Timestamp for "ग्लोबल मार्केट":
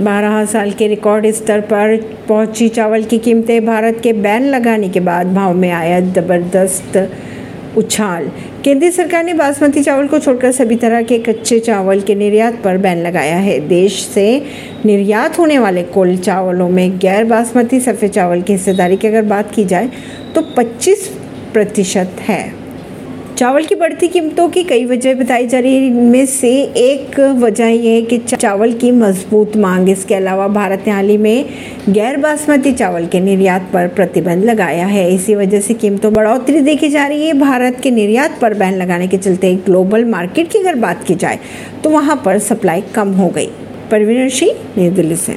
39.56-40.50